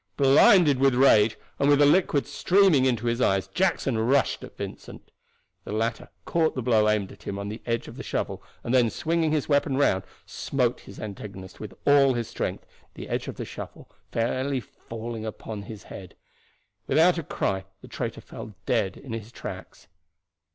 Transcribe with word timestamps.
Blinded 0.17 0.79
with 0.79 0.95
rage, 0.95 1.37
and 1.59 1.69
with 1.69 1.77
the 1.77 1.85
liquid 1.85 2.25
streaming 2.25 2.85
into 2.85 3.05
his 3.05 3.21
eyes, 3.21 3.45
Jackson 3.45 3.99
rushed 3.99 4.43
at 4.43 4.57
Vincent. 4.57 5.11
The 5.63 5.71
latter 5.73 6.09
caught 6.25 6.55
the 6.55 6.63
blow 6.63 6.89
aimed 6.89 7.11
at 7.11 7.21
him 7.21 7.37
on 7.37 7.49
the 7.49 7.61
edge 7.67 7.87
of 7.87 7.97
the 7.97 8.01
shovel, 8.03 8.41
and 8.63 8.73
then 8.73 8.89
swinging 8.89 9.31
his 9.31 9.47
weapon 9.47 9.77
round 9.77 10.01
smote 10.25 10.79
his 10.79 10.99
antagonist 10.99 11.59
with 11.59 11.75
all 11.85 12.15
his 12.15 12.27
strength, 12.27 12.65
the 12.95 13.09
edge 13.09 13.27
of 13.27 13.35
the 13.35 13.45
shovel 13.45 13.91
falling 14.11 14.61
fairly 14.63 15.23
upon 15.23 15.61
his 15.61 15.83
head. 15.83 16.15
Without 16.87 17.19
a 17.19 17.23
cry 17.23 17.65
the 17.81 17.87
traitor 17.87 18.21
fell 18.21 18.55
dead 18.65 18.97
in 18.97 19.13
his 19.13 19.31
tracks. 19.31 19.85